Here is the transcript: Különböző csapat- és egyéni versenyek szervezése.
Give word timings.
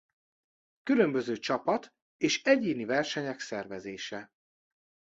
Különböző 0.83 1.37
csapat- 1.39 1.93
és 2.17 2.41
egyéni 2.43 2.85
versenyek 2.85 3.39
szervezése. 3.39 4.31